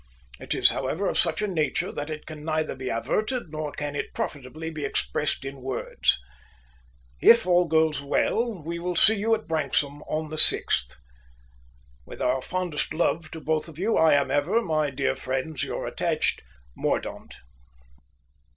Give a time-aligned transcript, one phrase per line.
[0.39, 3.95] It is, however, of such a nature that it can neither be averted nor can
[3.95, 6.17] it profitably be expressed in words.
[7.21, 10.95] If all goes well, you will see us at Branksome on the sixth.
[12.03, 15.85] "With our fondest love to both of you, I am ever, my dear friends, your
[15.85, 16.41] attached
[16.75, 17.35] "MORDAUNT."